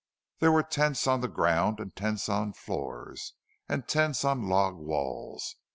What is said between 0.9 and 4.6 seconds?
on the ground and tents on floors and tents on